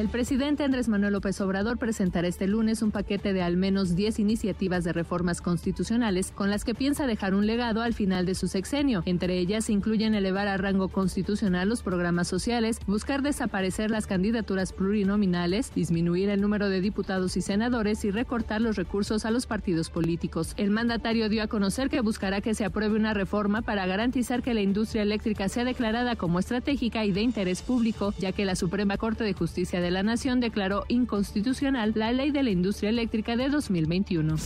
El 0.00 0.08
presidente 0.08 0.64
Andrés 0.64 0.88
Manuel 0.88 1.12
López 1.12 1.38
Obrador 1.42 1.76
presentará 1.76 2.26
este 2.26 2.46
lunes 2.46 2.80
un 2.80 2.90
paquete 2.90 3.34
de 3.34 3.42
al 3.42 3.58
menos 3.58 3.94
10 3.94 4.18
iniciativas 4.20 4.82
de 4.82 4.94
reformas 4.94 5.42
constitucionales 5.42 6.32
con 6.34 6.48
las 6.48 6.64
que 6.64 6.74
piensa 6.74 7.06
dejar 7.06 7.34
un 7.34 7.46
legado 7.46 7.82
al 7.82 7.92
final 7.92 8.24
de 8.24 8.34
su 8.34 8.48
sexenio. 8.48 9.02
Entre 9.04 9.36
ellas 9.36 9.68
incluyen 9.68 10.14
elevar 10.14 10.48
a 10.48 10.56
rango 10.56 10.88
constitucional 10.88 11.68
los 11.68 11.82
programas 11.82 12.28
sociales, 12.28 12.78
buscar 12.86 13.20
desaparecer 13.20 13.90
las 13.90 14.06
candidaturas 14.06 14.72
plurinominales, 14.72 15.70
disminuir 15.74 16.30
el 16.30 16.40
número 16.40 16.70
de 16.70 16.80
diputados 16.80 17.36
y 17.36 17.42
senadores 17.42 18.02
y 18.06 18.10
recortar 18.10 18.62
los 18.62 18.76
recursos 18.76 19.26
a 19.26 19.30
los 19.30 19.44
partidos 19.44 19.90
políticos. 19.90 20.54
El 20.56 20.70
mandatario 20.70 21.28
dio 21.28 21.42
a 21.42 21.48
conocer 21.48 21.90
que 21.90 22.00
buscará 22.00 22.40
que 22.40 22.54
se 22.54 22.64
apruebe 22.64 22.96
una 22.96 23.12
reforma 23.12 23.60
para 23.60 23.84
garantizar 23.84 24.42
que 24.42 24.54
la 24.54 24.62
industria 24.62 25.02
eléctrica 25.02 25.50
sea 25.50 25.66
declarada 25.66 26.16
como 26.16 26.38
estratégica 26.38 27.04
y 27.04 27.12
de 27.12 27.20
interés 27.20 27.60
público, 27.60 28.14
ya 28.18 28.32
que 28.32 28.46
la 28.46 28.56
Suprema 28.56 28.96
Corte 28.96 29.24
de 29.24 29.34
Justicia 29.34 29.78
de 29.82 29.89
la 29.90 30.02
Nación 30.02 30.40
declaró 30.40 30.84
inconstitucional 30.88 31.92
la 31.94 32.12
ley 32.12 32.30
de 32.30 32.42
la 32.42 32.50
industria 32.50 32.90
eléctrica 32.90 33.36
de 33.36 33.48
2021. 33.48 34.36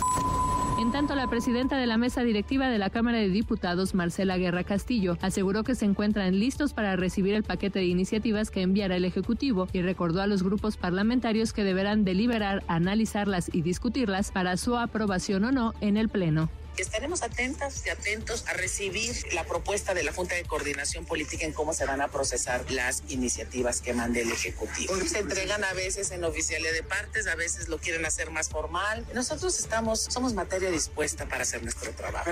En 0.80 0.91
tanto, 0.91 1.15
la 1.15 1.29
presidenta 1.29 1.77
de 1.77 1.87
la 1.87 1.98
mesa 1.98 2.23
directiva 2.23 2.69
de 2.69 2.79
la 2.79 2.91
Cámara 2.91 3.19
de 3.19 3.29
Diputados, 3.29 3.95
Marcela 3.95 4.37
Guerra 4.39 4.65
Castillo, 4.65 5.17
aseguró 5.23 5.62
que 5.62 5.77
se 5.77 5.84
encuentran 5.84 6.39
listos 6.41 6.75
para 6.75 6.97
recibir 6.97 7.34
el 7.34 7.45
paquete 7.45 7.79
de 7.79 7.87
iniciativas 7.87 8.51
que 8.51 8.62
enviará 8.62 8.97
el 8.97 9.05
Ejecutivo 9.05 9.69
y 9.73 9.83
recordó 9.83 10.20
a 10.20 10.27
los 10.27 10.43
grupos 10.43 10.77
parlamentarios 10.77 11.53
que 11.53 11.62
deberán 11.62 12.05
deliberar, 12.05 12.65
analizarlas 12.67 13.51
y 13.53 13.62
discutirlas 13.62 14.33
para 14.33 14.56
su 14.56 14.77
aprobación 14.77 15.45
o 15.45 15.53
no 15.53 15.75
en 15.81 15.97
el 15.97 16.09
Pleno. 16.09 16.51
Estaremos 16.77 17.23
atentas 17.23 17.83
y 17.87 17.91
atentos 17.91 18.45
a 18.48 18.52
recibir 18.52 19.14
la 19.33 19.45
propuesta 19.45 19.95
de 19.95 20.02
la 20.02 20.12
Junta 20.12 20.34
de 20.34 20.45
Coordinación 20.45 21.05
Política 21.05 21.45
en 21.45 21.52
cómo 21.52 21.73
se 21.73 21.87
van 21.87 22.00
a 22.00 22.09
procesar 22.09 22.70
las 22.70 23.03
iniciativas 23.08 23.80
que 23.80 23.92
mande 23.92 24.22
el 24.22 24.33
Ejecutivo. 24.33 24.95
Se 25.06 25.20
entregan 25.20 25.62
a 25.64 25.72
veces 25.72 26.11
en 26.11 26.25
oficialía 26.25 26.72
de 26.72 26.83
partes, 26.83 27.27
a 27.27 27.36
veces 27.36 27.69
lo 27.69 27.78
quieren 27.78 28.05
hacer 28.06 28.30
más 28.30 28.48
formal. 28.48 29.06
Nosotros 29.14 29.58
estamos, 29.58 30.00
somos 30.00 30.34
materia 30.34 30.70
dispuesta 30.70 31.27
para 31.27 31.42
hacer 31.42 31.62
nuestro 31.62 31.92
trabajo. 31.92 32.30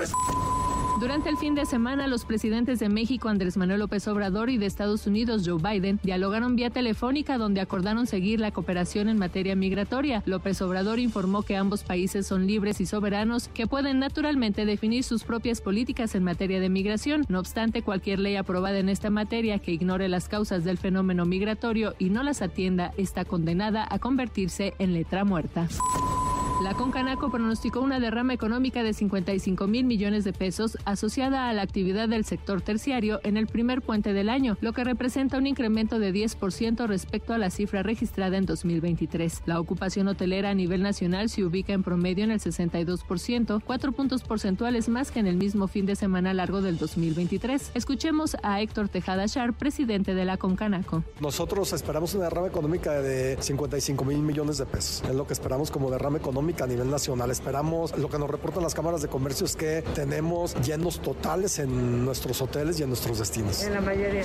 Durante 0.99 1.29
el 1.29 1.37
fin 1.37 1.55
de 1.55 1.65
semana, 1.65 2.07
los 2.07 2.23
presidentes 2.23 2.79
de 2.79 2.87
México, 2.87 3.27
Andrés 3.27 3.57
Manuel 3.57 3.79
López 3.79 4.07
Obrador, 4.07 4.49
y 4.49 4.57
de 4.57 4.67
Estados 4.67 5.07
Unidos, 5.07 5.43
Joe 5.45 5.57
Biden, 5.61 5.99
dialogaron 6.03 6.55
vía 6.55 6.69
telefónica 6.69 7.37
donde 7.37 7.61
acordaron 7.61 8.05
seguir 8.05 8.39
la 8.39 8.51
cooperación 8.51 9.09
en 9.09 9.17
materia 9.17 9.55
migratoria. 9.55 10.21
López 10.25 10.61
Obrador 10.61 10.99
informó 10.99 11.41
que 11.41 11.57
ambos 11.57 11.83
países 11.83 12.27
son 12.27 12.45
libres 12.45 12.79
y 12.79 12.85
soberanos 12.85 13.47
que 13.49 13.67
pueden 13.67 13.99
naturalmente 13.99 14.65
definir 14.65 15.03
sus 15.03 15.23
propias 15.23 15.61
políticas 15.61 16.15
en 16.15 16.23
materia 16.23 16.59
de 16.59 16.69
migración. 16.69 17.25
No 17.27 17.39
obstante, 17.39 17.81
cualquier 17.81 18.19
ley 18.19 18.35
aprobada 18.35 18.77
en 18.77 18.87
esta 18.87 19.09
materia 19.09 19.59
que 19.59 19.71
ignore 19.71 20.07
las 20.07 20.29
causas 20.29 20.63
del 20.63 20.77
fenómeno 20.77 21.25
migratorio 21.25 21.95
y 21.97 22.11
no 22.11 22.23
las 22.23 22.41
atienda 22.41 22.93
está 22.97 23.25
condenada 23.25 23.87
a 23.89 23.99
convertirse 23.99 24.73
en 24.77 24.93
letra 24.93 25.25
muerta. 25.25 25.67
La 26.63 26.75
Concanaco 26.75 27.29
pronosticó 27.29 27.81
una 27.81 27.99
derrama 27.99 28.33
económica 28.33 28.83
de 28.83 28.93
55 28.93 29.67
mil 29.67 29.83
millones 29.83 30.23
de 30.23 30.31
pesos 30.31 30.77
asociada 30.85 31.49
a 31.49 31.53
la 31.53 31.61
actividad 31.61 32.07
del 32.07 32.23
sector 32.23 32.61
terciario 32.61 33.19
en 33.25 33.35
el 33.35 33.47
primer 33.47 33.81
puente 33.81 34.13
del 34.13 34.29
año, 34.29 34.57
lo 34.61 34.71
que 34.71 34.85
representa 34.85 35.37
un 35.37 35.45
incremento 35.45 35.99
de 35.99 36.13
10% 36.13 36.87
respecto 36.87 37.33
a 37.33 37.37
la 37.37 37.49
cifra 37.49 37.83
registrada 37.83 38.37
en 38.37 38.45
2023. 38.45 39.41
La 39.45 39.59
ocupación 39.59 40.07
hotelera 40.07 40.51
a 40.51 40.53
nivel 40.53 40.83
nacional 40.83 41.27
se 41.27 41.43
ubica 41.43 41.73
en 41.73 41.83
promedio 41.83 42.23
en 42.23 42.31
el 42.31 42.39
62%, 42.39 43.61
cuatro 43.65 43.91
puntos 43.91 44.23
porcentuales 44.23 44.87
más 44.87 45.11
que 45.11 45.19
en 45.19 45.27
el 45.27 45.35
mismo 45.35 45.67
fin 45.67 45.85
de 45.85 45.97
semana 45.97 46.33
largo 46.33 46.61
del 46.61 46.77
2023. 46.77 47.71
Escuchemos 47.73 48.37
a 48.41 48.61
Héctor 48.61 48.87
Tejada 48.87 49.27
Char, 49.27 49.51
presidente 49.51 50.15
de 50.15 50.23
la 50.23 50.37
Concanaco. 50.37 51.03
Nosotros 51.19 51.73
esperamos 51.73 52.15
una 52.15 52.23
derrama 52.23 52.47
económica 52.47 52.93
de 53.01 53.35
55 53.37 54.05
mil 54.05 54.19
millones 54.19 54.59
de 54.59 54.65
pesos. 54.65 55.03
Es 55.09 55.13
lo 55.13 55.27
que 55.27 55.33
esperamos 55.33 55.69
como 55.69 55.91
derrama 55.91 56.19
económica 56.19 56.52
a 56.61 56.67
nivel 56.67 56.89
nacional. 56.89 57.31
Esperamos, 57.31 57.97
lo 57.97 58.09
que 58.09 58.19
nos 58.19 58.29
reportan 58.29 58.63
las 58.63 58.73
cámaras 58.73 59.01
de 59.01 59.07
comercio 59.07 59.45
es 59.45 59.55
que 59.55 59.83
tenemos 59.95 60.55
llenos 60.61 60.99
totales 60.99 61.59
en 61.59 62.05
nuestros 62.05 62.41
hoteles 62.41 62.79
y 62.79 62.83
en 62.83 62.89
nuestros 62.89 63.19
destinos. 63.19 63.63
En 63.63 63.73
la 63.73 63.81
mayoría. 63.81 64.23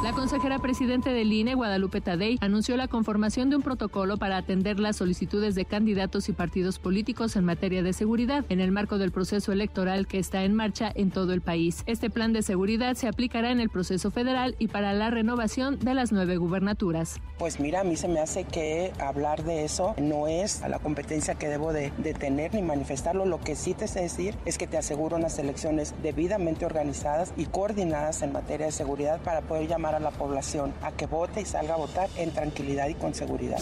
La 0.00 0.12
consejera 0.12 0.60
presidente 0.60 1.10
del 1.10 1.32
INE, 1.32 1.56
Guadalupe 1.56 2.00
Tadei, 2.00 2.38
anunció 2.40 2.76
la 2.76 2.86
conformación 2.86 3.50
de 3.50 3.56
un 3.56 3.62
protocolo 3.62 4.16
para 4.16 4.36
atender 4.36 4.78
las 4.78 4.94
solicitudes 4.94 5.56
de 5.56 5.64
candidatos 5.64 6.28
y 6.28 6.32
partidos 6.32 6.78
políticos 6.78 7.34
en 7.34 7.44
materia 7.44 7.82
de 7.82 7.92
seguridad 7.92 8.44
en 8.48 8.60
el 8.60 8.70
marco 8.70 8.98
del 8.98 9.10
proceso 9.10 9.50
electoral 9.50 10.06
que 10.06 10.20
está 10.20 10.44
en 10.44 10.54
marcha 10.54 10.92
en 10.94 11.10
todo 11.10 11.32
el 11.32 11.40
país. 11.40 11.82
Este 11.86 12.10
plan 12.10 12.32
de 12.32 12.42
seguridad 12.42 12.94
se 12.94 13.08
aplicará 13.08 13.50
en 13.50 13.58
el 13.58 13.70
proceso 13.70 14.12
federal 14.12 14.54
y 14.60 14.68
para 14.68 14.92
la 14.92 15.10
renovación 15.10 15.80
de 15.80 15.94
las 15.94 16.12
nueve 16.12 16.36
gubernaturas. 16.36 17.20
Pues 17.36 17.58
mira, 17.58 17.80
a 17.80 17.84
mí 17.84 17.96
se 17.96 18.06
me 18.06 18.20
hace 18.20 18.44
que 18.44 18.92
hablar 19.00 19.42
de 19.42 19.64
eso 19.64 19.96
no 19.98 20.28
es 20.28 20.62
a 20.62 20.68
la 20.68 20.78
competencia 20.78 21.34
que 21.34 21.48
debo 21.48 21.72
de, 21.72 21.92
de 21.98 22.14
tener 22.14 22.54
ni 22.54 22.62
manifestarlo. 22.62 23.26
Lo 23.26 23.40
que 23.40 23.56
sí 23.56 23.74
te 23.74 23.88
sé 23.88 24.02
decir 24.02 24.36
es 24.44 24.58
que 24.58 24.68
te 24.68 24.78
aseguro 24.78 25.16
unas 25.16 25.40
elecciones 25.40 25.92
debidamente 26.04 26.66
organizadas 26.66 27.32
y 27.36 27.46
coordinadas 27.46 28.22
en 28.22 28.32
materia 28.32 28.66
de 28.66 28.72
seguridad 28.72 29.20
para 29.22 29.40
poder 29.40 29.66
llamar 29.66 29.87
a 29.94 30.00
la 30.00 30.10
población 30.10 30.72
a 30.82 30.92
que 30.92 31.06
vote 31.06 31.40
y 31.40 31.44
salga 31.44 31.74
a 31.74 31.76
votar 31.78 32.08
en 32.16 32.32
tranquilidad 32.32 32.88
y 32.88 32.94
con 32.94 33.14
seguridad. 33.14 33.60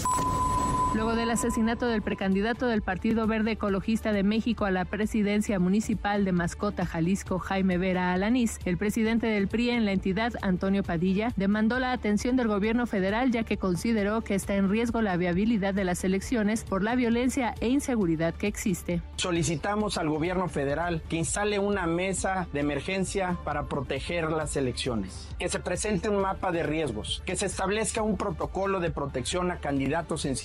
Luego 0.95 1.15
del 1.15 1.31
asesinato 1.31 1.89
del 1.89 2.01
precandidato 2.01 2.67
del 2.67 2.81
Partido 2.81 3.27
Verde 3.27 3.53
Ecologista 3.53 4.13
de 4.13 4.23
México 4.23 4.65
a 4.65 4.71
la 4.71 4.87
presidencia 4.87 5.59
municipal 5.59 6.25
de 6.25 6.33
Mascota, 6.33 6.87
Jalisco, 6.87 7.39
Jaime 7.39 7.77
Vera 7.77 8.13
Alanís, 8.13 8.59
el 8.65 8.79
presidente 8.79 9.27
del 9.27 9.49
PRI 9.49 9.71
en 9.71 9.85
la 9.85 9.93
entidad, 9.93 10.33
Antonio 10.41 10.83
Padilla, 10.83 11.33
demandó 11.37 11.79
la 11.79 11.93
atención 11.93 12.37
del 12.37 12.49
gobierno 12.49 12.87
federal 12.87 13.31
ya 13.31 13.43
que 13.43 13.59
consideró 13.59 14.23
que 14.23 14.35
está 14.35 14.55
en 14.55 14.71
riesgo 14.71 15.03
la 15.03 15.17
viabilidad 15.19 15.75
de 15.75 15.85
las 15.85 16.03
elecciones 16.03 16.65
por 16.65 16.83
la 16.83 16.95
violencia 16.95 17.55
e 17.61 17.69
inseguridad 17.69 18.35
que 18.35 18.47
existe. 18.47 19.03
Solicitamos 19.17 19.99
al 19.99 20.09
gobierno 20.09 20.49
federal 20.49 21.03
que 21.09 21.17
instale 21.17 21.59
una 21.59 21.87
mesa 21.87 22.47
de 22.55 22.61
emergencia 22.61 23.37
para 23.45 23.65
proteger 23.65 24.31
las 24.31 24.57
elecciones, 24.57 25.29
que 25.39 25.49
se 25.49 25.61
presente 25.61 26.09
un 26.09 26.23
mapa 26.23 26.53
de 26.53 26.63
riesgos, 26.63 27.23
que 27.27 27.37
se 27.37 27.47
establezca 27.47 28.03
un 28.03 28.17
protocolo 28.17 28.81
de 28.81 28.91
protección 28.91 29.51
a 29.51 29.59
candidatos 29.59 30.25
en 30.25 30.37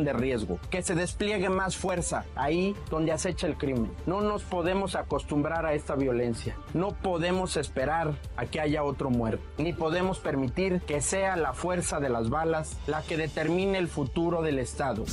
de 0.00 0.12
riesgo, 0.14 0.58
que 0.70 0.82
se 0.82 0.94
despliegue 0.94 1.50
más 1.50 1.76
fuerza 1.76 2.24
ahí 2.34 2.74
donde 2.90 3.12
acecha 3.12 3.46
el 3.46 3.56
crimen. 3.56 3.92
No 4.06 4.22
nos 4.22 4.42
podemos 4.42 4.96
acostumbrar 4.96 5.66
a 5.66 5.74
esta 5.74 5.94
violencia, 5.94 6.56
no 6.72 6.88
podemos 6.88 7.56
esperar 7.56 8.14
a 8.36 8.46
que 8.46 8.60
haya 8.60 8.82
otro 8.82 9.10
muerto, 9.10 9.44
ni 9.58 9.72
podemos 9.72 10.18
permitir 10.18 10.80
que 10.80 11.00
sea 11.00 11.36
la 11.36 11.52
fuerza 11.52 12.00
de 12.00 12.08
las 12.08 12.30
balas 12.30 12.76
la 12.86 13.02
que 13.02 13.16
determine 13.16 13.78
el 13.78 13.88
futuro 13.88 14.42
del 14.42 14.58
Estado. 14.58 15.04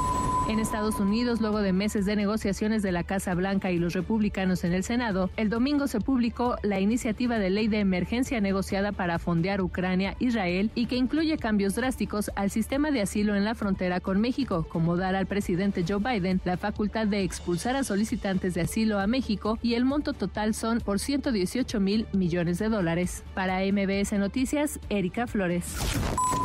En 0.49 0.61
Estados 0.61 1.01
Unidos, 1.01 1.41
luego 1.41 1.61
de 1.61 1.73
meses 1.73 2.07
de 2.07 2.15
negociaciones 2.15 2.81
de 2.81 2.93
la 2.93 3.03
Casa 3.03 3.34
Blanca 3.34 3.73
y 3.73 3.79
los 3.79 3.95
republicanos 3.95 4.62
en 4.62 4.75
el 4.75 4.84
Senado, 4.84 5.29
el 5.37 5.51
domingo 5.51 5.89
se 5.89 6.01
publicó 6.01 6.57
la 6.62 6.79
iniciativa 6.79 7.41
de 7.41 7.50
ley 7.50 7.67
de 7.67 7.81
emergencia 7.81 8.41
negociada 8.41 8.93
para 8.93 9.19
fondear 9.19 9.61
Ucrania, 9.61 10.15
Israel 10.20 10.70
y 10.76 10.87
que 10.87 10.94
incluye 10.94 11.37
cambios 11.37 11.75
drásticos 11.75 12.31
al 12.37 12.53
sistema 12.53 12.93
de 12.93 13.03
asilo 13.03 13.35
en 13.35 13.44
la 13.44 13.56
frontera 13.56 13.99
con 13.99 14.20
México, 14.20 14.65
como 14.69 14.97
dar 14.97 15.17
al 15.17 15.26
presidente 15.26 15.85
Joe 15.87 15.99
Biden 15.99 16.41
la 16.44 16.56
facultad 16.56 17.09
de 17.09 17.25
expulsar 17.25 17.75
a 17.75 17.82
solicitantes 17.82 18.55
de 18.55 18.61
asilo 18.61 19.00
a 19.00 19.09
México 19.09 19.59
y 19.62 19.75
el 19.75 19.85
monto 19.85 20.12
total 20.12 20.55
son 20.55 20.79
por 20.79 21.00
118 21.00 21.81
mil 21.81 22.06
millones 22.12 22.61
de 22.61 22.69
dólares. 22.69 23.25
Para 23.35 23.62
MBS 23.65 24.12
Noticias, 24.12 24.79
Erika 24.91 25.26
Flores. 25.26 25.75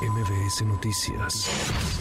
MBS 0.02 0.66
Noticias. 0.66 2.01